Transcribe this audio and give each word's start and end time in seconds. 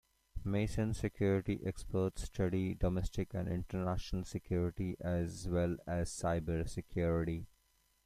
Mason's 0.43 0.97
security 0.97 1.61
experts 1.63 2.23
study 2.23 2.73
domestic 2.73 3.35
and 3.35 3.47
international 3.47 4.23
security 4.23 4.97
as 4.99 5.47
well 5.47 5.77
as 5.85 6.09
cyber 6.09 6.67
security. 6.67 7.45